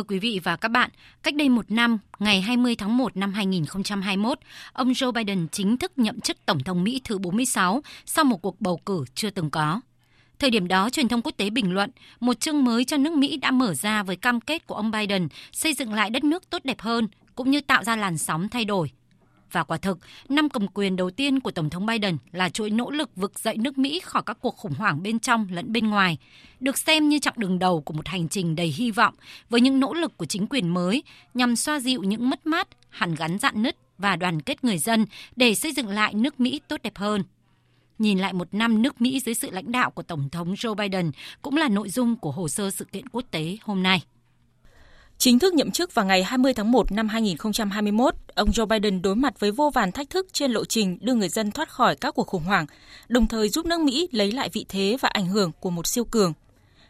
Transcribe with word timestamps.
Thưa 0.00 0.04
quý 0.04 0.18
vị 0.18 0.40
và 0.44 0.56
các 0.56 0.68
bạn, 0.68 0.90
cách 1.22 1.34
đây 1.34 1.48
một 1.48 1.70
năm, 1.70 1.98
ngày 2.18 2.40
20 2.40 2.76
tháng 2.76 2.96
1 2.96 3.16
năm 3.16 3.32
2021, 3.32 4.38
ông 4.72 4.92
Joe 4.92 5.12
Biden 5.12 5.48
chính 5.52 5.76
thức 5.76 5.92
nhậm 5.96 6.20
chức 6.20 6.36
Tổng 6.46 6.60
thống 6.60 6.84
Mỹ 6.84 7.00
thứ 7.04 7.18
46 7.18 7.82
sau 8.06 8.24
một 8.24 8.42
cuộc 8.42 8.60
bầu 8.60 8.80
cử 8.86 9.04
chưa 9.14 9.30
từng 9.30 9.50
có. 9.50 9.80
Thời 10.38 10.50
điểm 10.50 10.68
đó, 10.68 10.90
truyền 10.90 11.08
thông 11.08 11.22
quốc 11.22 11.32
tế 11.36 11.50
bình 11.50 11.72
luận, 11.72 11.90
một 12.20 12.40
chương 12.40 12.64
mới 12.64 12.84
cho 12.84 12.96
nước 12.96 13.12
Mỹ 13.12 13.36
đã 13.36 13.50
mở 13.50 13.74
ra 13.74 14.02
với 14.02 14.16
cam 14.16 14.40
kết 14.40 14.66
của 14.66 14.74
ông 14.74 14.90
Biden 14.90 15.28
xây 15.52 15.74
dựng 15.74 15.94
lại 15.94 16.10
đất 16.10 16.24
nước 16.24 16.50
tốt 16.50 16.64
đẹp 16.64 16.80
hơn, 16.80 17.08
cũng 17.34 17.50
như 17.50 17.60
tạo 17.60 17.84
ra 17.84 17.96
làn 17.96 18.18
sóng 18.18 18.48
thay 18.48 18.64
đổi. 18.64 18.90
Và 19.52 19.64
quả 19.64 19.76
thực, 19.76 19.98
năm 20.28 20.48
cầm 20.48 20.66
quyền 20.68 20.96
đầu 20.96 21.10
tiên 21.10 21.40
của 21.40 21.50
Tổng 21.50 21.70
thống 21.70 21.86
Biden 21.86 22.16
là 22.32 22.48
chuỗi 22.48 22.70
nỗ 22.70 22.90
lực 22.90 23.16
vực 23.16 23.38
dậy 23.38 23.56
nước 23.56 23.78
Mỹ 23.78 24.00
khỏi 24.04 24.22
các 24.26 24.38
cuộc 24.40 24.56
khủng 24.56 24.74
hoảng 24.74 25.02
bên 25.02 25.18
trong 25.18 25.46
lẫn 25.50 25.72
bên 25.72 25.90
ngoài, 25.90 26.18
được 26.60 26.78
xem 26.78 27.08
như 27.08 27.18
chặng 27.18 27.34
đường 27.36 27.58
đầu 27.58 27.80
của 27.80 27.94
một 27.94 28.06
hành 28.06 28.28
trình 28.28 28.56
đầy 28.56 28.68
hy 28.68 28.90
vọng 28.90 29.14
với 29.50 29.60
những 29.60 29.80
nỗ 29.80 29.94
lực 29.94 30.16
của 30.16 30.26
chính 30.26 30.46
quyền 30.46 30.68
mới 30.68 31.02
nhằm 31.34 31.56
xoa 31.56 31.80
dịu 31.80 32.02
những 32.02 32.30
mất 32.30 32.46
mát, 32.46 32.68
hàn 32.88 33.14
gắn 33.14 33.38
dạn 33.38 33.62
nứt 33.62 33.76
và 33.98 34.16
đoàn 34.16 34.42
kết 34.42 34.64
người 34.64 34.78
dân 34.78 35.06
để 35.36 35.54
xây 35.54 35.72
dựng 35.72 35.88
lại 35.88 36.14
nước 36.14 36.40
Mỹ 36.40 36.60
tốt 36.68 36.82
đẹp 36.82 36.96
hơn. 36.96 37.22
Nhìn 37.98 38.18
lại 38.18 38.32
một 38.32 38.54
năm 38.54 38.82
nước 38.82 39.00
Mỹ 39.00 39.20
dưới 39.20 39.34
sự 39.34 39.50
lãnh 39.50 39.72
đạo 39.72 39.90
của 39.90 40.02
Tổng 40.02 40.28
thống 40.30 40.54
Joe 40.54 40.74
Biden 40.74 41.10
cũng 41.42 41.56
là 41.56 41.68
nội 41.68 41.88
dung 41.88 42.16
của 42.16 42.30
hồ 42.30 42.48
sơ 42.48 42.70
sự 42.70 42.84
kiện 42.84 43.08
quốc 43.08 43.24
tế 43.30 43.56
hôm 43.62 43.82
nay. 43.82 44.02
Chính 45.20 45.38
thức 45.38 45.54
nhậm 45.54 45.70
chức 45.70 45.94
vào 45.94 46.06
ngày 46.06 46.22
20 46.22 46.54
tháng 46.54 46.72
1 46.72 46.92
năm 46.92 47.08
2021, 47.08 48.14
ông 48.34 48.50
Joe 48.50 48.66
Biden 48.66 49.02
đối 49.02 49.16
mặt 49.16 49.40
với 49.40 49.50
vô 49.50 49.70
vàn 49.70 49.92
thách 49.92 50.10
thức 50.10 50.26
trên 50.32 50.52
lộ 50.52 50.64
trình 50.64 50.98
đưa 51.00 51.14
người 51.14 51.28
dân 51.28 51.50
thoát 51.50 51.68
khỏi 51.68 51.96
các 51.96 52.14
cuộc 52.14 52.26
khủng 52.26 52.42
hoảng, 52.42 52.66
đồng 53.08 53.28
thời 53.28 53.48
giúp 53.48 53.66
nước 53.66 53.80
Mỹ 53.80 54.08
lấy 54.12 54.32
lại 54.32 54.48
vị 54.52 54.66
thế 54.68 54.96
và 55.00 55.08
ảnh 55.08 55.26
hưởng 55.26 55.52
của 55.60 55.70
một 55.70 55.86
siêu 55.86 56.04
cường. 56.04 56.32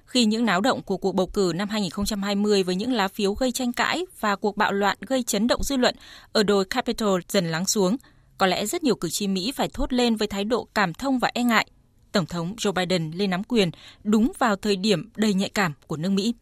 Khi 0.04 0.24
những 0.24 0.44
náo 0.44 0.60
động 0.60 0.82
của 0.82 0.96
cuộc 0.96 1.14
bầu 1.14 1.26
cử 1.26 1.52
năm 1.54 1.68
2020 1.68 2.62
với 2.62 2.74
những 2.74 2.92
lá 2.92 3.08
phiếu 3.08 3.34
gây 3.34 3.52
tranh 3.52 3.72
cãi 3.72 4.06
và 4.20 4.36
cuộc 4.36 4.56
bạo 4.56 4.72
loạn 4.72 4.98
gây 5.00 5.22
chấn 5.22 5.46
động 5.46 5.62
dư 5.62 5.76
luận 5.76 5.94
ở 6.32 6.42
đồi 6.42 6.64
Capitol 6.64 7.20
dần 7.28 7.46
lắng 7.46 7.66
xuống, 7.66 7.96
có 8.38 8.46
lẽ 8.46 8.66
rất 8.66 8.82
nhiều 8.82 8.94
cử 8.94 9.08
tri 9.10 9.28
Mỹ 9.28 9.52
phải 9.56 9.68
thốt 9.72 9.92
lên 9.92 10.16
với 10.16 10.28
thái 10.28 10.44
độ 10.44 10.68
cảm 10.74 10.94
thông 10.94 11.18
và 11.18 11.30
e 11.34 11.42
ngại. 11.42 11.66
Tổng 12.12 12.26
thống 12.26 12.54
Joe 12.56 12.72
Biden 12.72 13.10
lên 13.10 13.30
nắm 13.30 13.44
quyền 13.44 13.70
đúng 14.04 14.32
vào 14.38 14.56
thời 14.56 14.76
điểm 14.76 15.10
đầy 15.16 15.34
nhạy 15.34 15.48
cảm 15.48 15.72
của 15.86 15.96
nước 15.96 16.10
Mỹ. 16.10 16.34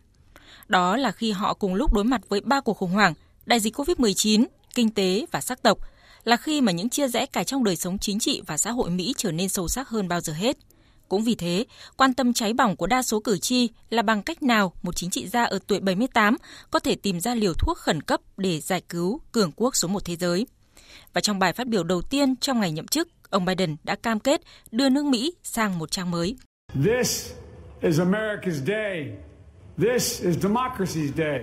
Đó 0.69 0.97
là 0.97 1.13
khi 1.13 1.33
họ 1.33 1.55
cùng 1.55 1.75
lúc 1.75 1.93
đối 1.93 2.05
mặt 2.05 2.21
với 2.29 2.41
ba 2.41 2.61
cuộc 2.61 2.75
khủng 2.75 2.91
hoảng, 2.91 3.15
đại 3.47 3.61
dịch 3.61 3.77
COVID-19, 3.77 4.45
kinh 4.75 4.91
tế 4.91 5.27
và 5.33 5.41
sắc 5.41 5.63
tộc, 5.63 5.79
là 6.25 6.37
khi 6.37 6.61
mà 6.61 6.73
những 6.73 6.89
chia 6.89 7.09
rẽ 7.09 7.27
cả 7.27 7.45
trong 7.45 7.65
đời 7.65 7.77
sống 7.77 7.99
chính 7.99 8.19
trị 8.19 8.43
và 8.47 8.57
xã 8.57 8.71
hội 8.71 8.91
Mỹ 8.91 9.15
trở 9.17 9.33
nên 9.33 9.49
sâu 9.49 9.69
sắc 9.69 9.89
hơn 9.89 10.09
bao 10.09 10.21
giờ 10.21 10.33
hết. 10.33 10.57
Cũng 11.09 11.25
vì 11.25 11.35
thế, 11.35 11.65
quan 11.97 12.15
tâm 12.15 12.33
cháy 12.33 12.53
bỏng 12.53 12.77
của 12.77 12.87
đa 12.87 13.03
số 13.03 13.21
cử 13.21 13.39
tri 13.39 13.69
là 13.91 14.03
bằng 14.03 14.23
cách 14.23 14.43
nào 14.43 14.73
một 14.83 14.97
chính 14.97 15.11
trị 15.11 15.29
gia 15.29 15.45
ở 15.45 15.59
tuổi 15.67 15.81
78 15.81 16.37
có 16.71 16.79
thể 16.79 16.95
tìm 16.95 17.21
ra 17.21 17.35
liều 17.35 17.53
thuốc 17.55 17.79
khẩn 17.79 18.03
cấp 18.03 18.21
để 18.37 18.61
giải 18.61 18.83
cứu 18.89 19.21
cường 19.33 19.53
quốc 19.57 19.77
số 19.77 19.89
một 19.89 20.05
thế 20.05 20.17
giới. 20.17 20.47
Và 21.13 21.21
trong 21.21 21.39
bài 21.39 21.53
phát 21.53 21.67
biểu 21.67 21.85
đầu 21.85 22.03
tiên 22.03 22.37
trong 22.37 22.61
ngày 22.61 22.73
nhậm 22.73 22.87
chức, 22.87 23.09
ông 23.31 23.45
Biden 23.45 23.77
đã 23.85 23.95
cam 23.95 24.21
kết 24.21 24.41
đưa 24.71 24.89
nước 24.89 25.05
Mỹ 25.05 25.33
sang 25.43 25.79
một 25.79 25.91
trang 25.91 26.11
mới. 26.11 26.37
This 26.75 27.33
is 27.83 28.01
America's 28.01 28.65
day. 28.67 29.28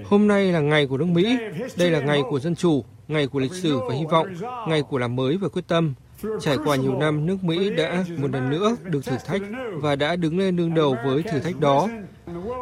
Hôm 0.05 0.27
nay 0.27 0.51
là 0.51 0.59
ngày 0.59 0.87
của 0.87 0.97
nước 0.97 1.05
Mỹ, 1.05 1.37
đây 1.77 1.91
là 1.91 1.99
ngày 1.99 2.21
của 2.29 2.39
dân 2.39 2.55
chủ, 2.55 2.83
ngày 3.07 3.27
của 3.27 3.39
lịch 3.39 3.53
sử 3.53 3.79
và 3.89 3.95
hy 3.95 4.05
vọng, 4.05 4.27
ngày 4.67 4.81
của 4.81 4.97
làm 4.97 5.15
mới 5.15 5.37
và 5.37 5.47
quyết 5.47 5.67
tâm. 5.67 5.93
Trải 6.41 6.57
qua 6.65 6.75
nhiều 6.75 6.95
năm, 6.95 7.25
nước 7.25 7.43
Mỹ 7.43 7.69
đã 7.69 8.03
một 8.17 8.31
lần 8.31 8.49
nữa 8.49 8.75
được 8.83 9.05
thử 9.05 9.15
thách 9.25 9.41
và 9.73 9.95
đã 9.95 10.15
đứng 10.15 10.39
lên 10.39 10.55
đương 10.55 10.73
đầu 10.73 10.97
với 11.05 11.23
thử 11.23 11.39
thách 11.39 11.59
đó. 11.59 11.87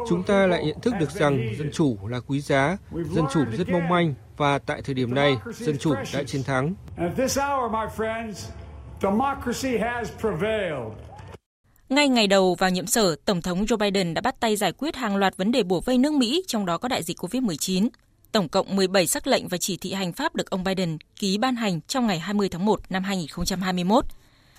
Chúng 0.09 0.23
ta 0.23 0.47
lại 0.47 0.65
nhận 0.65 0.79
thức 0.81 0.93
được 0.99 1.11
rằng 1.11 1.55
dân 1.57 1.71
chủ 1.73 1.97
là 2.07 2.19
quý 2.19 2.39
giá, 2.39 2.77
dân 2.91 3.25
chủ 3.33 3.43
rất 3.57 3.69
mong 3.69 3.89
manh 3.89 4.13
và 4.37 4.59
tại 4.59 4.81
thời 4.81 4.95
điểm 4.95 5.13
này, 5.15 5.37
dân 5.53 5.77
chủ 5.77 5.93
đã 6.13 6.23
chiến 6.23 6.43
thắng. 6.43 6.73
Ngay 11.93 12.09
ngày 12.09 12.27
đầu 12.27 12.55
vào 12.55 12.69
nhiệm 12.69 12.87
sở, 12.87 13.15
Tổng 13.25 13.41
thống 13.41 13.65
Joe 13.65 13.77
Biden 13.77 14.13
đã 14.13 14.21
bắt 14.21 14.39
tay 14.39 14.55
giải 14.55 14.71
quyết 14.71 14.95
hàng 14.95 15.15
loạt 15.15 15.37
vấn 15.37 15.51
đề 15.51 15.63
bủa 15.63 15.81
vây 15.81 15.97
nước 15.97 16.13
Mỹ, 16.13 16.43
trong 16.47 16.65
đó 16.65 16.77
có 16.77 16.87
đại 16.87 17.03
dịch 17.03 17.17
COVID-19. 17.17 17.89
Tổng 18.31 18.49
cộng 18.49 18.75
17 18.75 19.07
sắc 19.07 19.27
lệnh 19.27 19.47
và 19.47 19.57
chỉ 19.57 19.77
thị 19.77 19.93
hành 19.93 20.13
pháp 20.13 20.35
được 20.35 20.49
ông 20.49 20.63
Biden 20.63 20.97
ký 21.19 21.37
ban 21.37 21.55
hành 21.55 21.81
trong 21.87 22.07
ngày 22.07 22.19
20 22.19 22.49
tháng 22.49 22.65
1 22.65 22.79
năm 22.89 23.03
2021. 23.03 24.05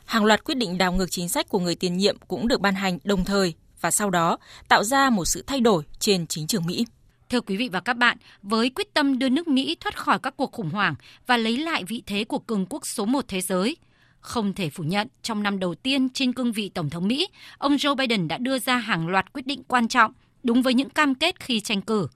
Hàng 0.04 0.24
loạt 0.24 0.44
quyết 0.44 0.54
định 0.54 0.78
đảo 0.78 0.92
ngược 0.92 1.10
chính 1.10 1.28
sách 1.28 1.48
của 1.48 1.58
người 1.58 1.74
tiền 1.74 1.96
nhiệm 1.96 2.16
cũng 2.28 2.48
được 2.48 2.60
ban 2.60 2.74
hành 2.74 2.98
đồng 3.04 3.24
thời 3.24 3.54
và 3.80 3.90
sau 3.90 4.10
đó 4.10 4.38
tạo 4.68 4.84
ra 4.84 5.10
một 5.10 5.24
sự 5.24 5.44
thay 5.46 5.60
đổi 5.60 5.82
trên 5.98 6.26
chính 6.26 6.46
trường 6.46 6.66
Mỹ. 6.66 6.86
Thưa 7.30 7.40
quý 7.40 7.56
vị 7.56 7.68
và 7.68 7.80
các 7.80 7.96
bạn, 7.96 8.18
với 8.42 8.70
quyết 8.70 8.94
tâm 8.94 9.18
đưa 9.18 9.28
nước 9.28 9.48
Mỹ 9.48 9.76
thoát 9.80 9.96
khỏi 9.96 10.18
các 10.18 10.36
cuộc 10.36 10.52
khủng 10.52 10.70
hoảng 10.70 10.94
và 11.26 11.36
lấy 11.36 11.56
lại 11.56 11.84
vị 11.84 12.02
thế 12.06 12.24
của 12.24 12.38
cường 12.38 12.66
quốc 12.66 12.86
số 12.86 13.04
một 13.04 13.24
thế 13.28 13.40
giới, 13.40 13.76
không 14.24 14.52
thể 14.52 14.70
phủ 14.70 14.84
nhận, 14.84 15.08
trong 15.22 15.42
năm 15.42 15.58
đầu 15.58 15.74
tiên 15.74 16.08
trên 16.08 16.32
cương 16.32 16.52
vị 16.52 16.68
Tổng 16.74 16.90
thống 16.90 17.08
Mỹ, 17.08 17.28
ông 17.58 17.76
Joe 17.76 17.94
Biden 17.94 18.28
đã 18.28 18.38
đưa 18.38 18.58
ra 18.58 18.76
hàng 18.76 19.08
loạt 19.08 19.32
quyết 19.32 19.46
định 19.46 19.62
quan 19.68 19.88
trọng 19.88 20.12
đúng 20.42 20.62
với 20.62 20.74
những 20.74 20.90
cam 20.90 21.14
kết 21.14 21.40
khi 21.40 21.60
tranh 21.60 21.80
cử. 21.80 22.08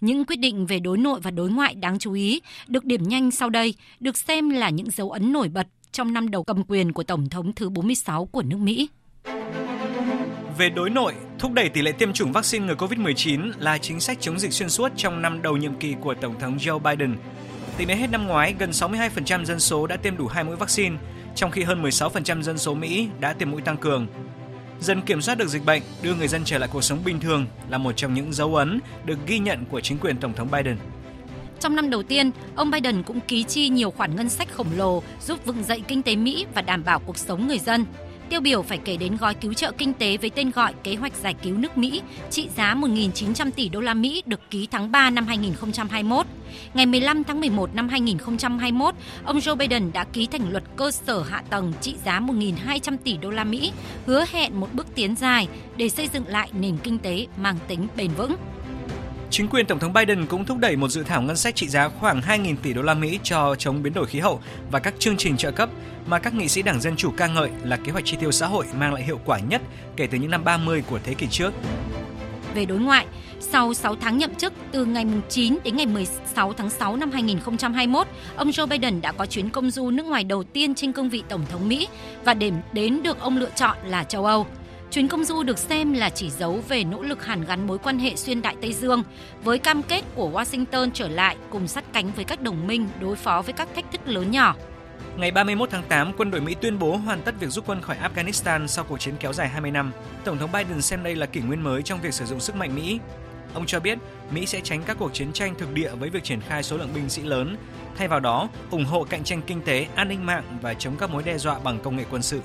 Những 0.00 0.24
quyết 0.24 0.36
định 0.36 0.66
về 0.66 0.78
đối 0.78 0.98
nội 0.98 1.20
và 1.22 1.30
đối 1.30 1.50
ngoại 1.50 1.74
đáng 1.74 1.98
chú 1.98 2.12
ý 2.12 2.40
được 2.66 2.84
điểm 2.84 3.02
nhanh 3.02 3.30
sau 3.30 3.50
đây 3.50 3.74
được 4.00 4.16
xem 4.16 4.50
là 4.50 4.70
những 4.70 4.90
dấu 4.90 5.10
ấn 5.10 5.32
nổi 5.32 5.48
bật 5.48 5.66
trong 5.92 6.12
năm 6.12 6.30
đầu 6.30 6.44
cầm 6.44 6.62
quyền 6.68 6.92
của 6.92 7.02
Tổng 7.02 7.28
thống 7.28 7.52
thứ 7.52 7.70
46 7.70 8.26
của 8.26 8.42
nước 8.42 8.58
Mỹ. 8.58 8.88
Về 10.58 10.70
đối 10.70 10.90
nội, 10.90 11.14
thúc 11.38 11.52
đẩy 11.52 11.68
tỷ 11.68 11.82
lệ 11.82 11.92
tiêm 11.92 12.12
chủng 12.12 12.32
vaccine 12.32 12.66
ngừa 12.66 12.74
COVID-19 12.74 13.52
là 13.58 13.78
chính 13.78 14.00
sách 14.00 14.18
chống 14.20 14.38
dịch 14.38 14.52
xuyên 14.52 14.68
suốt 14.68 14.92
trong 14.96 15.22
năm 15.22 15.42
đầu 15.42 15.56
nhiệm 15.56 15.74
kỳ 15.74 15.94
của 16.00 16.14
Tổng 16.14 16.38
thống 16.40 16.56
Joe 16.56 16.78
Biden. 16.78 17.16
Tính 17.76 17.88
đến 17.88 17.98
hết 17.98 18.10
năm 18.10 18.26
ngoái, 18.26 18.54
gần 18.58 18.70
62% 18.70 19.44
dân 19.44 19.60
số 19.60 19.86
đã 19.86 19.96
tiêm 19.96 20.16
đủ 20.16 20.26
hai 20.26 20.44
mũi 20.44 20.56
vaccine, 20.56 20.96
trong 21.34 21.50
khi 21.50 21.62
hơn 21.62 21.82
16% 21.82 22.42
dân 22.42 22.58
số 22.58 22.74
Mỹ 22.74 23.08
đã 23.20 23.32
tiêm 23.32 23.50
mũi 23.50 23.62
tăng 23.62 23.76
cường. 23.76 24.06
Dần 24.80 25.02
kiểm 25.02 25.22
soát 25.22 25.38
được 25.38 25.48
dịch 25.48 25.64
bệnh, 25.64 25.82
đưa 26.02 26.14
người 26.14 26.28
dân 26.28 26.42
trở 26.44 26.58
lại 26.58 26.68
cuộc 26.72 26.84
sống 26.84 26.98
bình 27.04 27.20
thường 27.20 27.46
là 27.68 27.78
một 27.78 27.92
trong 27.96 28.14
những 28.14 28.32
dấu 28.32 28.54
ấn 28.54 28.80
được 29.04 29.18
ghi 29.26 29.38
nhận 29.38 29.64
của 29.64 29.80
chính 29.80 29.98
quyền 29.98 30.16
Tổng 30.16 30.32
thống 30.32 30.48
Biden. 30.50 30.76
Trong 31.60 31.76
năm 31.76 31.90
đầu 31.90 32.02
tiên, 32.02 32.30
ông 32.54 32.70
Biden 32.70 33.02
cũng 33.02 33.20
ký 33.20 33.42
chi 33.42 33.68
nhiều 33.68 33.90
khoản 33.90 34.16
ngân 34.16 34.28
sách 34.28 34.48
khổng 34.52 34.68
lồ 34.76 35.02
giúp 35.20 35.44
vực 35.44 35.56
dậy 35.66 35.82
kinh 35.88 36.02
tế 36.02 36.16
Mỹ 36.16 36.46
và 36.54 36.62
đảm 36.62 36.84
bảo 36.84 37.00
cuộc 37.00 37.18
sống 37.18 37.48
người 37.48 37.58
dân. 37.58 37.84
Tiêu 38.28 38.40
biểu 38.40 38.62
phải 38.62 38.78
kể 38.78 38.96
đến 38.96 39.16
gói 39.16 39.34
cứu 39.34 39.52
trợ 39.52 39.72
kinh 39.78 39.92
tế 39.92 40.16
với 40.16 40.30
tên 40.30 40.50
gọi 40.50 40.74
Kế 40.82 40.94
hoạch 40.94 41.12
giải 41.14 41.34
cứu 41.42 41.56
nước 41.56 41.78
Mỹ 41.78 42.02
trị 42.30 42.48
giá 42.56 42.74
1.900 42.74 43.50
tỷ 43.50 43.68
đô 43.68 43.80
la 43.80 43.94
Mỹ 43.94 44.22
được 44.26 44.40
ký 44.50 44.68
tháng 44.70 44.92
3 44.92 45.10
năm 45.10 45.26
2021. 45.26 46.26
Ngày 46.74 46.86
15 46.86 47.24
tháng 47.24 47.40
11 47.40 47.74
năm 47.74 47.88
2021, 47.88 48.94
ông 49.24 49.38
Joe 49.38 49.56
Biden 49.56 49.90
đã 49.92 50.04
ký 50.04 50.26
thành 50.26 50.50
luật 50.50 50.64
cơ 50.76 50.90
sở 50.90 51.22
hạ 51.22 51.42
tầng 51.50 51.72
trị 51.80 51.94
giá 52.04 52.20
1.200 52.20 52.96
tỷ 53.04 53.16
đô 53.16 53.30
la 53.30 53.44
Mỹ, 53.44 53.72
hứa 54.06 54.24
hẹn 54.32 54.60
một 54.60 54.68
bước 54.72 54.86
tiến 54.94 55.16
dài 55.16 55.48
để 55.76 55.88
xây 55.88 56.08
dựng 56.12 56.24
lại 56.28 56.48
nền 56.52 56.76
kinh 56.82 56.98
tế 56.98 57.26
mang 57.36 57.56
tính 57.68 57.86
bền 57.96 58.10
vững. 58.16 58.36
Chính 59.36 59.48
quyền 59.48 59.66
Tổng 59.66 59.78
thống 59.78 59.92
Biden 59.92 60.26
cũng 60.26 60.44
thúc 60.44 60.58
đẩy 60.58 60.76
một 60.76 60.88
dự 60.88 61.02
thảo 61.02 61.22
ngân 61.22 61.36
sách 61.36 61.56
trị 61.56 61.68
giá 61.68 61.88
khoảng 61.88 62.20
2.000 62.20 62.54
tỷ 62.62 62.74
đô 62.74 62.82
la 62.82 62.94
Mỹ 62.94 63.18
cho 63.22 63.54
chống 63.58 63.82
biến 63.82 63.94
đổi 63.94 64.06
khí 64.06 64.18
hậu 64.18 64.40
và 64.70 64.78
các 64.78 64.94
chương 64.98 65.16
trình 65.16 65.36
trợ 65.36 65.50
cấp 65.50 65.68
mà 66.06 66.18
các 66.18 66.34
nghị 66.34 66.48
sĩ 66.48 66.62
Đảng 66.62 66.80
Dân 66.80 66.96
Chủ 66.96 67.10
ca 67.16 67.26
ngợi 67.26 67.50
là 67.64 67.76
kế 67.76 67.92
hoạch 67.92 68.04
chi 68.04 68.16
tiêu 68.20 68.32
xã 68.32 68.46
hội 68.46 68.66
mang 68.78 68.94
lại 68.94 69.02
hiệu 69.02 69.20
quả 69.24 69.38
nhất 69.38 69.62
kể 69.96 70.06
từ 70.06 70.18
những 70.18 70.30
năm 70.30 70.44
30 70.44 70.82
của 70.90 70.98
thế 71.04 71.14
kỷ 71.14 71.26
trước. 71.26 71.52
Về 72.54 72.64
đối 72.64 72.78
ngoại, 72.78 73.06
sau 73.40 73.74
6 73.74 73.96
tháng 73.96 74.18
nhậm 74.18 74.34
chức 74.34 74.52
từ 74.72 74.84
ngày 74.84 75.06
9 75.28 75.58
đến 75.64 75.76
ngày 75.76 75.86
16 75.86 76.52
tháng 76.52 76.70
6 76.70 76.96
năm 76.96 77.10
2021, 77.10 78.06
ông 78.36 78.50
Joe 78.50 78.66
Biden 78.66 79.00
đã 79.00 79.12
có 79.12 79.26
chuyến 79.26 79.50
công 79.50 79.70
du 79.70 79.90
nước 79.90 80.06
ngoài 80.06 80.24
đầu 80.24 80.44
tiên 80.44 80.74
trên 80.74 80.92
cương 80.92 81.08
vị 81.08 81.22
Tổng 81.28 81.46
thống 81.50 81.68
Mỹ 81.68 81.88
và 82.24 82.34
điểm 82.34 82.54
đến 82.72 83.02
được 83.02 83.20
ông 83.20 83.36
lựa 83.36 83.50
chọn 83.56 83.76
là 83.86 84.04
châu 84.04 84.24
Âu. 84.24 84.46
Chuyến 84.94 85.08
công 85.08 85.24
du 85.24 85.42
được 85.42 85.58
xem 85.58 85.92
là 85.92 86.10
chỉ 86.10 86.30
dấu 86.30 86.60
về 86.68 86.84
nỗ 86.84 87.02
lực 87.02 87.24
hàn 87.24 87.44
gắn 87.44 87.66
mối 87.66 87.78
quan 87.78 87.98
hệ 87.98 88.16
xuyên 88.16 88.42
Đại 88.42 88.56
Tây 88.60 88.72
Dương 88.72 89.02
với 89.42 89.58
cam 89.58 89.82
kết 89.82 90.02
của 90.14 90.30
Washington 90.30 90.90
trở 90.94 91.08
lại 91.08 91.36
cùng 91.50 91.68
sát 91.68 91.84
cánh 91.92 92.10
với 92.16 92.24
các 92.24 92.40
đồng 92.40 92.66
minh 92.66 92.88
đối 93.00 93.16
phó 93.16 93.42
với 93.42 93.52
các 93.52 93.68
thách 93.74 93.92
thức 93.92 94.00
lớn 94.08 94.30
nhỏ. 94.30 94.56
Ngày 95.16 95.30
31 95.30 95.70
tháng 95.70 95.82
8, 95.88 96.12
quân 96.16 96.30
đội 96.30 96.40
Mỹ 96.40 96.54
tuyên 96.60 96.78
bố 96.78 96.96
hoàn 96.96 97.22
tất 97.22 97.34
việc 97.40 97.50
rút 97.50 97.66
quân 97.66 97.80
khỏi 97.80 97.96
Afghanistan 98.02 98.66
sau 98.66 98.84
cuộc 98.84 99.00
chiến 99.00 99.14
kéo 99.20 99.32
dài 99.32 99.48
20 99.48 99.70
năm. 99.70 99.92
Tổng 100.24 100.38
thống 100.38 100.52
Biden 100.52 100.82
xem 100.82 101.02
đây 101.02 101.16
là 101.16 101.26
kỷ 101.26 101.40
nguyên 101.40 101.62
mới 101.62 101.82
trong 101.82 102.00
việc 102.00 102.14
sử 102.14 102.24
dụng 102.24 102.40
sức 102.40 102.56
mạnh 102.56 102.74
Mỹ. 102.74 102.98
Ông 103.54 103.66
cho 103.66 103.80
biết 103.80 103.98
Mỹ 104.30 104.46
sẽ 104.46 104.60
tránh 104.60 104.82
các 104.82 104.96
cuộc 104.98 105.14
chiến 105.14 105.32
tranh 105.32 105.54
thực 105.58 105.74
địa 105.74 105.90
với 105.98 106.10
việc 106.10 106.24
triển 106.24 106.40
khai 106.40 106.62
số 106.62 106.76
lượng 106.76 106.90
binh 106.94 107.08
sĩ 107.08 107.22
lớn, 107.22 107.56
thay 107.96 108.08
vào 108.08 108.20
đó 108.20 108.48
ủng 108.70 108.84
hộ 108.84 109.04
cạnh 109.04 109.24
tranh 109.24 109.42
kinh 109.46 109.62
tế, 109.62 109.86
an 109.94 110.08
ninh 110.08 110.26
mạng 110.26 110.58
và 110.62 110.74
chống 110.74 110.96
các 110.96 111.10
mối 111.10 111.22
đe 111.22 111.38
dọa 111.38 111.58
bằng 111.58 111.78
công 111.78 111.96
nghệ 111.96 112.04
quân 112.10 112.22
sự. 112.22 112.40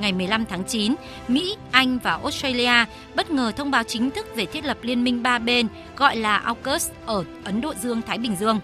Ngày 0.00 0.12
15 0.12 0.44
tháng 0.46 0.64
9, 0.64 0.94
Mỹ, 1.28 1.56
Anh 1.70 1.98
và 1.98 2.10
Australia 2.10 2.84
bất 3.14 3.30
ngờ 3.30 3.52
thông 3.56 3.70
báo 3.70 3.82
chính 3.82 4.10
thức 4.10 4.26
về 4.36 4.46
thiết 4.46 4.64
lập 4.64 4.78
liên 4.82 5.04
minh 5.04 5.22
ba 5.22 5.38
bên 5.38 5.68
gọi 5.96 6.16
là 6.16 6.36
AUKUS 6.36 6.90
ở 7.06 7.24
Ấn 7.44 7.60
Độ 7.60 7.74
Dương-Thái 7.82 8.18
Bình 8.18 8.36
Dương. 8.36 8.60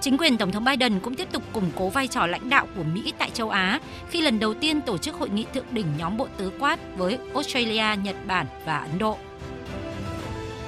Chính 0.00 0.18
quyền 0.18 0.36
Tổng 0.36 0.52
thống 0.52 0.64
Biden 0.64 1.00
cũng 1.00 1.14
tiếp 1.14 1.28
tục 1.32 1.42
củng 1.52 1.70
cố 1.76 1.88
vai 1.88 2.08
trò 2.08 2.26
lãnh 2.26 2.48
đạo 2.48 2.66
của 2.76 2.82
Mỹ 2.82 3.12
tại 3.18 3.30
châu 3.30 3.50
Á 3.50 3.80
khi 4.10 4.20
lần 4.20 4.38
đầu 4.38 4.54
tiên 4.54 4.80
tổ 4.80 4.98
chức 4.98 5.14
hội 5.14 5.28
nghị 5.28 5.46
thượng 5.54 5.64
đỉnh 5.70 5.86
nhóm 5.98 6.16
bộ 6.16 6.28
tứ 6.36 6.52
quát 6.58 6.78
với 6.96 7.18
Australia, 7.34 8.02
Nhật 8.02 8.16
Bản 8.26 8.46
và 8.66 8.78
Ấn 8.78 8.98
Độ. 8.98 9.18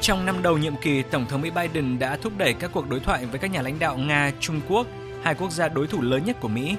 Trong 0.01 0.27
năm 0.27 0.43
đầu 0.43 0.59
nhiệm 0.59 0.77
kỳ, 0.77 1.03
Tổng 1.03 1.27
thống 1.27 1.41
Mỹ 1.41 1.51
Biden 1.51 1.99
đã 1.99 2.17
thúc 2.17 2.33
đẩy 2.39 2.55
các 2.55 2.71
cuộc 2.75 2.89
đối 2.89 3.01
thoại 3.01 3.27
với 3.27 3.39
các 3.39 3.51
nhà 3.51 3.63
lãnh 3.63 3.79
đạo 3.79 3.97
Nga, 3.97 4.33
Trung 4.41 4.61
Quốc, 4.69 4.87
hai 5.23 5.35
quốc 5.35 5.53
gia 5.53 5.69
đối 5.69 5.87
thủ 5.87 6.03
lớn 6.03 6.23
nhất 6.25 6.37
của 6.41 6.49
Mỹ. 6.49 6.77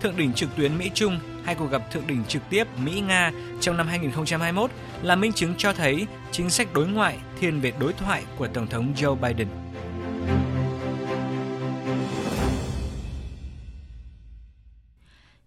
Thượng 0.00 0.16
đỉnh 0.16 0.32
trực 0.32 0.56
tuyến 0.56 0.78
Mỹ-Trung, 0.78 1.18
hay 1.44 1.54
cuộc 1.54 1.70
gặp 1.70 1.90
thượng 1.92 2.06
đỉnh 2.06 2.24
trực 2.24 2.42
tiếp 2.50 2.66
Mỹ-Nga 2.84 3.32
trong 3.60 3.76
năm 3.76 3.86
2021 3.88 4.70
là 5.02 5.16
minh 5.16 5.32
chứng 5.32 5.54
cho 5.58 5.72
thấy 5.72 6.06
chính 6.32 6.50
sách 6.50 6.74
đối 6.74 6.86
ngoại 6.86 7.18
thiên 7.40 7.60
về 7.60 7.72
đối 7.80 7.92
thoại 7.92 8.22
của 8.38 8.48
Tổng 8.48 8.66
thống 8.66 8.92
Joe 8.96 9.14
Biden. 9.14 9.48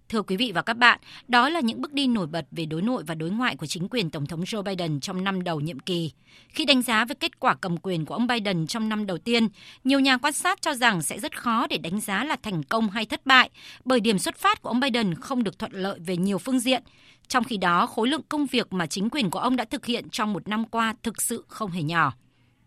Thưa 0.10 0.22
quý 0.22 0.38
vị 0.38 0.52
và 0.56 0.62
các 0.62 0.78
bạn, 0.78 1.00
đó 1.28 1.50
là 1.50 1.60
những 1.60 1.82
bước 1.82 1.94
đi 1.94 2.08
nổi 2.08 2.28
bật 2.28 2.46
về 2.52 2.66
đối 2.66 2.82
nội 2.82 3.04
và 3.08 3.16
đối 3.16 3.30
ngoại 3.30 3.56
của 3.56 3.66
chính 3.66 3.88
quyền 3.90 4.10
Tổng 4.10 4.26
thống 4.26 4.42
Joe 4.42 4.64
Biden 4.64 5.00
trong 5.00 5.24
năm 5.24 5.44
đầu 5.44 5.60
nhiệm 5.60 5.80
kỳ. 5.80 6.12
Khi 6.50 6.66
đánh 6.66 6.82
giá 6.82 7.06
về 7.06 7.16
kết 7.20 7.40
quả 7.40 7.56
cầm 7.56 7.78
quyền 7.78 8.06
của 8.06 8.14
ông 8.14 8.28
Biden 8.28 8.68
trong 8.68 8.90
năm 8.90 9.06
đầu 9.06 9.18
tiên, 9.18 9.48
nhiều 9.84 10.00
nhà 10.00 10.18
quan 10.18 10.34
sát 10.34 10.62
cho 10.62 10.74
rằng 10.74 11.02
sẽ 11.02 11.20
rất 11.20 11.42
khó 11.42 11.68
để 11.68 11.78
đánh 11.78 12.00
giá 12.00 12.24
là 12.24 12.36
thành 12.44 12.64
công 12.64 12.90
hay 12.90 13.06
thất 13.06 13.26
bại, 13.26 13.50
bởi 13.86 14.00
điểm 14.00 14.20
xuất 14.20 14.38
phát 14.38 14.62
của 14.62 14.70
ông 14.70 14.80
Biden 14.80 15.16
không 15.16 15.44
được 15.44 15.60
thuận 15.60 15.72
lợi 15.72 16.00
về 16.00 16.18
nhiều 16.18 16.38
phương 16.38 16.60
diện. 16.60 16.84
Trong 17.28 17.44
khi 17.44 17.58
đó, 17.58 17.86
khối 17.86 18.08
lượng 18.08 18.24
công 18.30 18.46
việc 18.46 18.74
mà 18.74 18.86
chính 18.88 19.10
quyền 19.10 19.30
của 19.30 19.40
ông 19.40 19.56
đã 19.56 19.66
thực 19.66 19.86
hiện 19.86 20.10
trong 20.10 20.34
một 20.34 20.48
năm 20.48 20.66
qua 20.66 20.96
thực 21.04 21.22
sự 21.22 21.46
không 21.48 21.72
hề 21.72 21.82
nhỏ. 21.82 22.14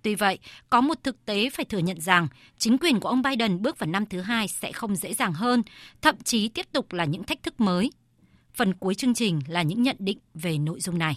Tuy 0.03 0.15
vậy, 0.15 0.39
có 0.71 0.81
một 0.81 0.99
thực 1.03 1.25
tế 1.25 1.51
phải 1.51 1.65
thừa 1.65 1.79
nhận 1.79 2.01
rằng 2.01 2.29
chính 2.59 2.79
quyền 2.79 3.01
của 3.01 3.09
ông 3.09 3.23
Biden 3.23 3.63
bước 3.63 3.79
vào 3.79 3.91
năm 3.91 4.07
thứ 4.07 4.21
hai 4.21 4.49
sẽ 4.49 4.73
không 4.73 4.97
dễ 4.97 5.15
dàng 5.15 5.33
hơn, 5.33 5.63
thậm 6.03 6.17
chí 6.25 6.49
tiếp 6.49 6.67
tục 6.73 6.93
là 6.93 7.05
những 7.05 7.25
thách 7.25 7.43
thức 7.43 7.61
mới. 7.61 7.91
Phần 8.55 8.75
cuối 8.75 8.95
chương 8.95 9.15
trình 9.15 9.41
là 9.47 9.63
những 9.63 9.83
nhận 9.83 9.97
định 9.99 10.19
về 10.35 10.59
nội 10.59 10.81
dung 10.81 10.99
này. 10.99 11.17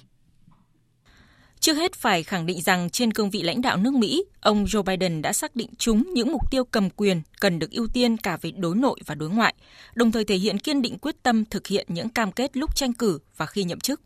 Trước 1.59 1.73
hết 1.73 1.93
phải 1.95 2.23
khẳng 2.23 2.45
định 2.45 2.61
rằng 2.61 2.89
trên 2.89 3.13
cương 3.13 3.29
vị 3.29 3.41
lãnh 3.41 3.61
đạo 3.61 3.77
nước 3.77 3.93
Mỹ, 3.93 4.23
ông 4.39 4.65
Joe 4.65 4.83
Biden 4.83 5.21
đã 5.21 5.33
xác 5.33 5.55
định 5.55 5.69
chúng 5.77 6.13
những 6.13 6.31
mục 6.31 6.51
tiêu 6.51 6.63
cầm 6.63 6.89
quyền 6.89 7.21
cần 7.39 7.59
được 7.59 7.71
ưu 7.71 7.87
tiên 7.87 8.17
cả 8.17 8.37
về 8.41 8.51
đối 8.51 8.75
nội 8.75 8.99
và 9.05 9.15
đối 9.15 9.29
ngoại, 9.29 9.55
đồng 9.95 10.11
thời 10.11 10.25
thể 10.25 10.35
hiện 10.35 10.59
kiên 10.59 10.81
định 10.81 10.97
quyết 10.97 11.23
tâm 11.23 11.45
thực 11.45 11.67
hiện 11.67 11.85
những 11.89 12.09
cam 12.09 12.31
kết 12.31 12.57
lúc 12.57 12.75
tranh 12.75 12.93
cử 12.93 13.19
và 13.37 13.45
khi 13.45 13.63
nhậm 13.63 13.79
chức 13.79 14.01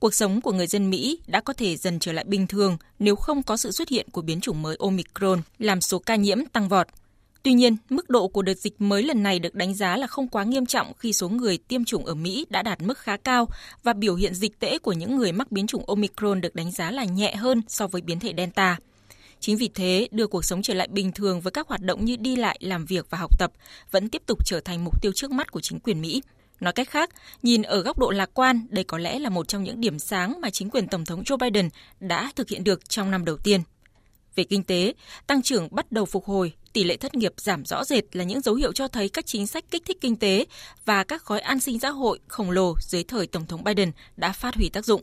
cuộc 0.00 0.14
sống 0.14 0.40
của 0.40 0.52
người 0.52 0.66
dân 0.66 0.90
Mỹ 0.90 1.18
đã 1.26 1.40
có 1.40 1.52
thể 1.52 1.76
dần 1.76 1.98
trở 1.98 2.12
lại 2.12 2.24
bình 2.24 2.46
thường 2.46 2.76
nếu 2.98 3.16
không 3.16 3.42
có 3.42 3.56
sự 3.56 3.70
xuất 3.70 3.88
hiện 3.88 4.06
của 4.10 4.22
biến 4.22 4.40
chủng 4.40 4.62
mới 4.62 4.76
Omicron 4.78 5.42
làm 5.58 5.80
số 5.80 5.98
ca 5.98 6.16
nhiễm 6.16 6.44
tăng 6.44 6.68
vọt. 6.68 6.86
Tuy 7.42 7.52
nhiên, 7.52 7.76
mức 7.90 8.10
độ 8.10 8.28
của 8.28 8.42
đợt 8.42 8.58
dịch 8.58 8.80
mới 8.80 9.02
lần 9.02 9.22
này 9.22 9.38
được 9.38 9.54
đánh 9.54 9.74
giá 9.74 9.96
là 9.96 10.06
không 10.06 10.28
quá 10.28 10.44
nghiêm 10.44 10.66
trọng 10.66 10.92
khi 10.98 11.12
số 11.12 11.28
người 11.28 11.58
tiêm 11.58 11.84
chủng 11.84 12.06
ở 12.06 12.14
Mỹ 12.14 12.46
đã 12.50 12.62
đạt 12.62 12.82
mức 12.82 12.98
khá 12.98 13.16
cao 13.16 13.48
và 13.82 13.92
biểu 13.92 14.14
hiện 14.14 14.34
dịch 14.34 14.60
tễ 14.60 14.78
của 14.78 14.92
những 14.92 15.16
người 15.16 15.32
mắc 15.32 15.52
biến 15.52 15.66
chủng 15.66 15.84
Omicron 15.86 16.40
được 16.40 16.54
đánh 16.54 16.70
giá 16.70 16.90
là 16.90 17.04
nhẹ 17.04 17.34
hơn 17.34 17.62
so 17.68 17.86
với 17.86 18.02
biến 18.02 18.20
thể 18.20 18.34
Delta. 18.36 18.78
Chính 19.40 19.56
vì 19.56 19.68
thế, 19.74 20.08
đưa 20.10 20.26
cuộc 20.26 20.44
sống 20.44 20.62
trở 20.62 20.74
lại 20.74 20.88
bình 20.88 21.12
thường 21.12 21.40
với 21.40 21.50
các 21.50 21.68
hoạt 21.68 21.80
động 21.80 22.04
như 22.04 22.16
đi 22.16 22.36
lại, 22.36 22.58
làm 22.62 22.84
việc 22.84 23.06
và 23.10 23.18
học 23.18 23.38
tập 23.38 23.52
vẫn 23.90 24.08
tiếp 24.08 24.22
tục 24.26 24.46
trở 24.46 24.60
thành 24.60 24.84
mục 24.84 25.02
tiêu 25.02 25.12
trước 25.12 25.30
mắt 25.30 25.52
của 25.52 25.60
chính 25.60 25.80
quyền 25.80 26.00
Mỹ. 26.00 26.22
Nói 26.60 26.72
cách 26.72 26.90
khác, 26.90 27.10
nhìn 27.42 27.62
ở 27.62 27.82
góc 27.82 27.98
độ 27.98 28.10
lạc 28.10 28.30
quan, 28.34 28.66
đây 28.70 28.84
có 28.84 28.98
lẽ 28.98 29.18
là 29.18 29.30
một 29.30 29.48
trong 29.48 29.64
những 29.64 29.80
điểm 29.80 29.98
sáng 29.98 30.40
mà 30.40 30.50
chính 30.50 30.70
quyền 30.70 30.88
Tổng 30.88 31.04
thống 31.04 31.22
Joe 31.22 31.36
Biden 31.36 31.68
đã 32.00 32.32
thực 32.36 32.48
hiện 32.48 32.64
được 32.64 32.88
trong 32.88 33.10
năm 33.10 33.24
đầu 33.24 33.36
tiên. 33.36 33.62
Về 34.34 34.44
kinh 34.44 34.64
tế, 34.64 34.94
tăng 35.26 35.42
trưởng 35.42 35.68
bắt 35.70 35.92
đầu 35.92 36.04
phục 36.04 36.24
hồi, 36.24 36.52
tỷ 36.72 36.84
lệ 36.84 36.96
thất 36.96 37.14
nghiệp 37.14 37.32
giảm 37.36 37.64
rõ 37.64 37.84
rệt 37.84 38.16
là 38.16 38.24
những 38.24 38.40
dấu 38.40 38.54
hiệu 38.54 38.72
cho 38.72 38.88
thấy 38.88 39.08
các 39.08 39.26
chính 39.26 39.46
sách 39.46 39.64
kích 39.70 39.82
thích 39.86 39.96
kinh 40.00 40.16
tế 40.16 40.44
và 40.84 41.04
các 41.04 41.24
gói 41.24 41.40
an 41.40 41.60
sinh 41.60 41.80
xã 41.80 41.90
hội 41.90 42.18
khổng 42.28 42.50
lồ 42.50 42.74
dưới 42.80 43.04
thời 43.04 43.26
Tổng 43.26 43.46
thống 43.46 43.64
Biden 43.64 43.90
đã 44.16 44.32
phát 44.32 44.54
huy 44.54 44.68
tác 44.68 44.84
dụng. 44.84 45.02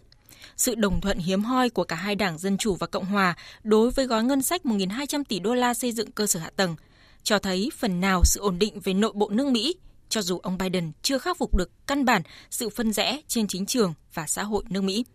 Sự 0.58 0.76
đồng 0.76 1.02
thuận 1.02 1.18
hiếm 1.18 1.44
hoi 1.44 1.70
của 1.70 1.84
cả 1.84 1.96
hai 1.96 2.16
đảng 2.16 2.38
Dân 2.38 2.58
Chủ 2.58 2.76
và 2.76 2.88
Cộng 2.88 3.06
Hòa 3.06 3.36
đối 3.64 3.92
với 3.92 4.06
gói 4.06 4.24
ngân 4.24 4.42
sách 4.42 4.62
1.200 4.64 5.24
tỷ 5.24 5.40
đô 5.40 5.54
la 5.54 5.74
xây 5.74 5.92
dựng 5.92 6.12
cơ 6.12 6.28
sở 6.28 6.40
hạ 6.40 6.50
tầng 6.56 6.76
cho 7.24 7.40
thấy 7.40 7.70
phần 7.78 8.02
nào 8.02 8.22
sự 8.26 8.40
ổn 8.40 8.60
định 8.60 8.80
về 8.80 8.94
nội 8.94 9.12
bộ 9.16 9.30
nước 9.30 9.48
Mỹ 9.48 9.76
cho 10.10 10.22
dù 10.22 10.40
ông 10.40 10.58
Biden 10.58 10.92
chưa 11.02 11.18
khắc 11.18 11.38
phục 11.38 11.56
được 11.56 11.88
căn 11.88 12.06
bản 12.06 12.22
sự 12.52 12.70
phân 12.70 12.94
rẽ 12.94 13.22
trên 13.28 13.48
chính 13.48 13.66
trường 13.66 13.94
và 14.14 14.28
xã 14.28 14.44
hội 14.44 14.64
nước 14.70 14.82
Mỹ. 14.82 15.06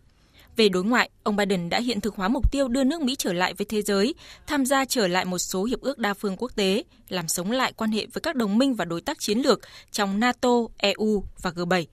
Về 0.57 0.69
đối 0.69 0.85
ngoại, 0.85 1.11
ông 1.23 1.37
Biden 1.37 1.69
đã 1.69 1.81
hiện 1.81 2.01
thực 2.01 2.15
hóa 2.15 2.29
mục 2.29 2.53
tiêu 2.53 2.69
đưa 2.69 2.85
nước 2.85 3.01
Mỹ 3.01 3.17
trở 3.19 3.33
lại 3.33 3.55
với 3.55 3.65
thế 3.65 3.83
giới, 3.83 4.15
tham 4.47 4.67
gia 4.67 4.85
trở 4.85 5.09
lại 5.09 5.25
một 5.25 5.39
số 5.39 5.65
hiệp 5.65 5.81
ước 5.81 5.99
đa 5.99 6.15
phương 6.15 6.37
quốc 6.37 6.53
tế, 6.57 6.85
làm 7.09 7.29
sống 7.29 7.51
lại 7.51 7.73
quan 7.73 7.93
hệ 7.93 8.07
với 8.13 8.21
các 8.21 8.37
đồng 8.37 8.59
minh 8.59 8.75
và 8.75 8.85
đối 8.85 9.01
tác 9.01 9.21
chiến 9.21 9.39
lược 9.39 9.61
trong 9.91 10.21
NATO, 10.21 10.51
EU 10.77 11.25
và 11.43 11.51
G7, 11.51 11.85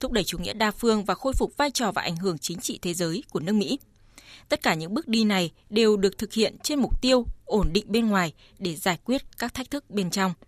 thúc 0.00 0.12
đẩy 0.12 0.24
chủ 0.24 0.38
nghĩa 0.38 0.52
đa 0.52 0.70
phương 0.70 1.04
và 1.04 1.14
khôi 1.14 1.32
phục 1.32 1.56
vai 1.56 1.70
trò 1.70 1.92
và 1.92 2.02
ảnh 2.02 2.16
hưởng 2.16 2.38
chính 2.38 2.58
trị 2.58 2.78
thế 2.82 2.94
giới 2.94 3.22
của 3.30 3.40
nước 3.40 3.52
Mỹ. 3.52 3.78
Tất 4.48 4.62
cả 4.62 4.74
những 4.74 4.94
bước 4.94 5.08
đi 5.08 5.24
này 5.24 5.50
đều 5.70 5.96
được 5.96 6.18
thực 6.18 6.32
hiện 6.32 6.56
trên 6.62 6.78
mục 6.78 7.02
tiêu 7.02 7.26
ổn 7.44 7.68
định 7.72 7.84
bên 7.88 8.06
ngoài 8.06 8.32
để 8.58 8.74
giải 8.74 8.98
quyết 9.04 9.22
các 9.38 9.54
thách 9.54 9.70
thức 9.70 9.90
bên 9.90 10.10
trong– 10.10 10.32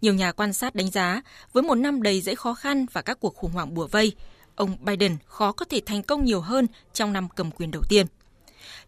nhiều 0.00 0.14
nhà 0.14 0.32
quan 0.32 0.52
sát 0.52 0.74
đánh 0.74 0.90
giá, 0.90 1.22
với 1.52 1.62
một 1.62 1.74
năm 1.74 2.02
đầy 2.02 2.20
dẫy 2.20 2.34
khó 2.34 2.54
khăn 2.54 2.86
và 2.92 3.02
các 3.02 3.20
cuộc 3.20 3.36
khủng 3.36 3.52
hoảng 3.52 3.74
bùa 3.74 3.86
vây, 3.86 4.12
ông 4.54 4.76
Biden 4.80 5.16
khó 5.26 5.52
có 5.52 5.64
thể 5.64 5.80
thành 5.86 6.02
công 6.02 6.24
nhiều 6.24 6.40
hơn 6.40 6.66
trong 6.92 7.12
năm 7.12 7.28
cầm 7.36 7.50
quyền 7.50 7.70
đầu 7.70 7.82
tiên. 7.88 8.06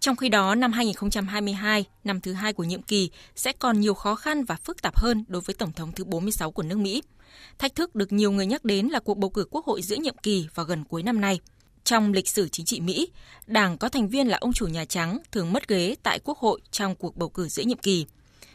Trong 0.01 0.17
khi 0.17 0.29
đó, 0.29 0.55
năm 0.55 0.73
2022, 0.73 1.85
năm 2.05 2.21
thứ 2.21 2.33
hai 2.33 2.53
của 2.53 2.65
nhiệm 2.65 2.83
kỳ, 2.83 3.11
sẽ 3.37 3.53
còn 3.53 3.81
nhiều 3.81 3.95
khó 3.95 4.15
khăn 4.15 4.45
và 4.45 4.57
phức 4.57 4.83
tạp 4.83 4.97
hơn 4.97 5.25
đối 5.29 5.43
với 5.43 5.55
Tổng 5.55 5.73
thống 5.73 5.93
thứ 5.93 6.05
46 6.05 6.51
của 6.51 6.63
nước 6.63 6.79
Mỹ. 6.79 7.03
Thách 7.59 7.75
thức 7.75 7.95
được 7.95 8.13
nhiều 8.13 8.33
người 8.33 8.47
nhắc 8.47 8.65
đến 8.65 8.87
là 8.89 9.01
cuộc 9.01 9.19
bầu 9.19 9.31
cử 9.31 9.47
quốc 9.51 9.67
hội 9.67 9.83
giữa 9.83 9.97
nhiệm 9.97 10.17
kỳ 10.23 10.49
vào 10.55 10.67
gần 10.67 10.85
cuối 10.85 11.03
năm 11.03 11.21
nay. 11.21 11.41
Trong 11.85 12.13
lịch 12.13 12.29
sử 12.29 12.49
chính 12.49 12.67
trị 12.67 12.81
Mỹ, 12.81 13.09
đảng 13.47 13.79
có 13.79 13.89
thành 13.89 14.09
viên 14.09 14.29
là 14.29 14.39
ông 14.41 14.53
chủ 14.53 14.67
Nhà 14.67 14.85
Trắng 14.85 15.19
thường 15.33 15.53
mất 15.53 15.69
ghế 15.69 15.97
tại 16.03 16.19
quốc 16.25 16.39
hội 16.39 16.61
trong 16.71 16.95
cuộc 16.95 17.17
bầu 17.17 17.29
cử 17.29 17.49
giữa 17.49 17.63
nhiệm 17.63 17.79
kỳ. 17.79 18.07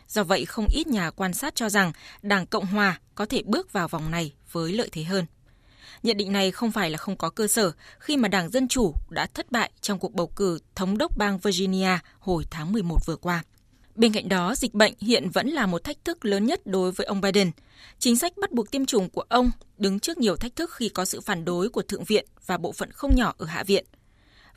Do 0.08 0.24
vậy, 0.24 0.46
không 0.46 0.68
ít 0.72 0.88
nhà 0.88 1.12
quan 1.12 1.34
sát 1.34 1.56
cho 1.56 1.70
rằng 1.70 1.92
Đảng 2.22 2.46
Cộng 2.46 2.66
Hòa 2.66 3.00
có 3.16 3.26
thể 3.26 3.44
bước 3.46 3.74
vào 3.74 3.88
vòng 3.88 4.12
này 4.12 4.34
với 4.52 4.72
lợi 4.72 4.90
thế 4.92 5.04
hơn. 5.04 5.26
Nhận 6.04 6.18
định 6.18 6.32
này 6.32 6.52
không 6.52 6.72
phải 6.72 6.90
là 6.90 6.98
không 6.98 7.18
có 7.18 7.30
cơ 7.30 7.48
sở 7.48 7.72
khi 8.00 8.18
mà 8.18 8.28
Đảng 8.28 8.50
Dân 8.50 8.68
Chủ 8.68 8.94
đã 9.10 9.26
thất 9.26 9.52
bại 9.52 9.72
trong 9.82 10.00
cuộc 10.00 10.14
bầu 10.14 10.28
cử 10.28 10.60
thống 10.76 10.98
đốc 10.98 11.18
bang 11.18 11.38
Virginia 11.38 12.00
hồi 12.20 12.44
tháng 12.50 12.72
11 12.72 13.06
vừa 13.06 13.16
qua. 13.16 13.44
Bên 13.96 14.14
cạnh 14.14 14.30
đó, 14.30 14.56
dịch 14.56 14.74
bệnh 14.74 14.94
hiện 15.00 15.30
vẫn 15.30 15.48
là 15.48 15.66
một 15.66 15.84
thách 15.84 16.06
thức 16.06 16.26
lớn 16.26 16.46
nhất 16.46 16.62
đối 16.66 16.92
với 16.92 17.08
ông 17.08 17.22
Biden. 17.22 17.52
Chính 18.00 18.16
sách 18.16 18.38
bắt 18.38 18.52
buộc 18.52 18.72
tiêm 18.72 18.86
chủng 18.86 19.10
của 19.10 19.24
ông 19.30 19.52
đứng 19.78 20.00
trước 20.00 20.18
nhiều 20.18 20.36
thách 20.36 20.56
thức 20.56 20.72
khi 20.74 20.90
có 20.90 21.06
sự 21.06 21.22
phản 21.22 21.46
đối 21.46 21.70
của 21.70 21.82
Thượng 21.82 22.04
viện 22.04 22.26
và 22.46 22.58
bộ 22.58 22.72
phận 22.72 22.92
không 22.92 23.16
nhỏ 23.16 23.34
ở 23.38 23.46
Hạ 23.46 23.64
viện. 23.64 23.86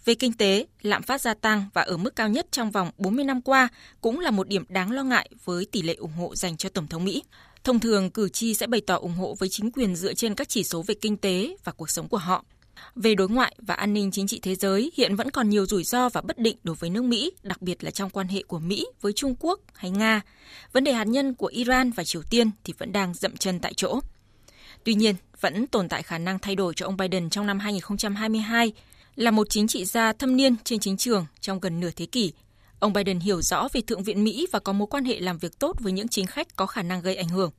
Về 0.04 0.14
kinh 0.14 0.32
tế, 0.32 0.66
lạm 0.82 1.02
phát 1.02 1.20
gia 1.20 1.34
tăng 1.34 1.64
và 1.74 1.82
ở 1.82 1.96
mức 1.96 2.16
cao 2.16 2.28
nhất 2.28 2.46
trong 2.50 2.70
vòng 2.70 2.90
40 2.98 3.24
năm 3.24 3.42
qua 3.42 3.68
cũng 4.00 4.20
là 4.20 4.30
một 4.30 4.48
điểm 4.48 4.64
đáng 4.68 4.90
lo 4.90 5.02
ngại 5.02 5.30
với 5.44 5.64
tỷ 5.64 5.82
lệ 5.82 5.94
ủng 5.94 6.12
hộ 6.12 6.34
dành 6.34 6.56
cho 6.56 6.68
Tổng 6.68 6.86
thống 6.86 7.04
Mỹ. 7.04 7.22
Thông 7.64 7.80
thường, 7.80 8.10
cử 8.10 8.28
tri 8.28 8.54
sẽ 8.54 8.66
bày 8.66 8.80
tỏ 8.80 8.96
ủng 8.96 9.14
hộ 9.14 9.34
với 9.38 9.48
chính 9.48 9.70
quyền 9.72 9.96
dựa 9.96 10.14
trên 10.14 10.34
các 10.34 10.48
chỉ 10.48 10.64
số 10.64 10.82
về 10.82 10.94
kinh 11.00 11.16
tế 11.16 11.56
và 11.64 11.72
cuộc 11.72 11.90
sống 11.90 12.08
của 12.08 12.16
họ. 12.16 12.44
Về 12.94 13.14
đối 13.14 13.28
ngoại 13.28 13.56
và 13.58 13.74
an 13.74 13.94
ninh 13.94 14.10
chính 14.10 14.26
trị 14.26 14.40
thế 14.42 14.54
giới, 14.54 14.92
hiện 14.96 15.16
vẫn 15.16 15.30
còn 15.30 15.50
nhiều 15.50 15.66
rủi 15.66 15.84
ro 15.84 16.08
và 16.08 16.20
bất 16.20 16.38
định 16.38 16.56
đối 16.62 16.76
với 16.76 16.90
nước 16.90 17.04
Mỹ, 17.04 17.32
đặc 17.42 17.62
biệt 17.62 17.84
là 17.84 17.90
trong 17.90 18.10
quan 18.10 18.28
hệ 18.28 18.42
của 18.42 18.58
Mỹ 18.58 18.86
với 19.00 19.12
Trung 19.12 19.34
Quốc 19.40 19.60
hay 19.74 19.90
Nga. 19.90 20.20
Vấn 20.72 20.84
đề 20.84 20.92
hạt 20.92 21.04
nhân 21.04 21.34
của 21.34 21.46
Iran 21.46 21.90
và 21.90 22.04
Triều 22.04 22.22
Tiên 22.30 22.50
thì 22.64 22.74
vẫn 22.78 22.92
đang 22.92 23.14
dậm 23.14 23.36
chân 23.36 23.60
tại 23.60 23.74
chỗ. 23.74 24.00
Tuy 24.84 24.94
nhiên, 24.94 25.14
vẫn 25.40 25.66
tồn 25.66 25.88
tại 25.88 26.02
khả 26.02 26.18
năng 26.18 26.38
thay 26.38 26.54
đổi 26.54 26.74
cho 26.76 26.86
ông 26.86 26.96
Biden 26.96 27.30
trong 27.30 27.46
năm 27.46 27.58
2022 27.58 28.72
là 29.16 29.30
một 29.30 29.46
chính 29.50 29.68
trị 29.68 29.84
gia 29.84 30.12
thâm 30.12 30.36
niên 30.36 30.56
trên 30.64 30.80
chính 30.80 30.96
trường 30.96 31.26
trong 31.40 31.60
gần 31.60 31.80
nửa 31.80 31.90
thế 31.90 32.06
kỷ, 32.06 32.32
ông 32.78 32.92
Biden 32.92 33.20
hiểu 33.20 33.42
rõ 33.42 33.68
về 33.72 33.80
Thượng 33.80 34.02
viện 34.02 34.24
Mỹ 34.24 34.46
và 34.52 34.58
có 34.58 34.72
mối 34.72 34.86
quan 34.90 35.04
hệ 35.04 35.20
làm 35.20 35.38
việc 35.38 35.58
tốt 35.58 35.76
với 35.80 35.92
những 35.92 36.08
chính 36.08 36.26
khách 36.26 36.56
có 36.56 36.66
khả 36.66 36.82
năng 36.82 37.02
gây 37.02 37.16
ảnh 37.16 37.28
hưởng. 37.28 37.50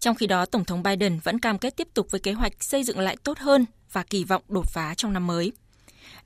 Trong 0.00 0.16
khi 0.16 0.26
đó, 0.26 0.46
Tổng 0.46 0.64
thống 0.64 0.82
Biden 0.82 1.18
vẫn 1.18 1.38
cam 1.38 1.58
kết 1.58 1.76
tiếp 1.76 1.88
tục 1.94 2.06
với 2.10 2.20
kế 2.20 2.32
hoạch 2.32 2.64
xây 2.64 2.84
dựng 2.84 2.98
lại 2.98 3.16
tốt 3.24 3.38
hơn 3.38 3.66
và 3.92 4.02
kỳ 4.02 4.24
vọng 4.24 4.42
đột 4.48 4.66
phá 4.68 4.94
trong 4.94 5.12
năm 5.12 5.26
mới. 5.26 5.52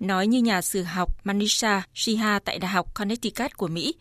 Nói 0.01 0.27
như 0.27 0.39
nhà 0.39 0.63
sử 0.63 0.83
học 0.83 1.27
Manisha 1.27 1.83
Shiha 1.95 2.39
tại 2.39 2.59
Đại 2.59 2.71
học 2.71 2.95
Connecticut 2.95 3.57
của 3.57 3.69
Mỹ, 3.69 3.95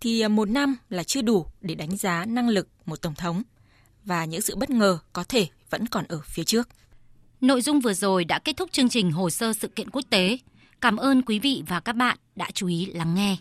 thì 0.00 0.28
một 0.28 0.48
năm 0.48 0.76
là 0.88 1.02
chưa 1.02 1.22
đủ 1.22 1.46
để 1.60 1.74
đánh 1.74 1.96
giá 1.96 2.24
năng 2.24 2.48
lực 2.48 2.68
một 2.86 3.02
tổng 3.02 3.14
thống. 3.14 3.42
Và 4.04 4.24
những 4.24 4.40
sự 4.40 4.56
bất 4.56 4.70
ngờ 4.70 4.98
có 5.12 5.24
thể 5.24 5.46
vẫn 5.70 5.86
còn 5.86 6.04
ở 6.08 6.20
phía 6.24 6.44
trước. 6.44 6.68
Nội 7.40 7.62
dung 7.62 7.80
vừa 7.80 7.92
rồi 7.92 8.24
đã 8.24 8.38
kết 8.38 8.56
thúc 8.56 8.72
chương 8.72 8.88
trình 8.88 9.12
hồ 9.12 9.30
sơ 9.30 9.52
sự 9.52 9.68
kiện 9.68 9.90
quốc 9.90 10.04
tế. 10.10 10.38
Cảm 10.80 10.96
ơn 10.96 11.22
quý 11.22 11.38
vị 11.38 11.62
và 11.68 11.80
các 11.80 11.96
bạn 11.96 12.16
đã 12.36 12.50
chú 12.54 12.66
ý 12.66 12.86
lắng 12.86 13.14
nghe. 13.14 13.36